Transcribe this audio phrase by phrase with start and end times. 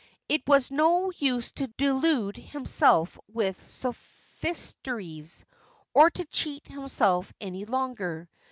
[0.27, 5.45] It was no use to delude himself with sophistries,
[5.93, 8.27] or to cheat himself any longer.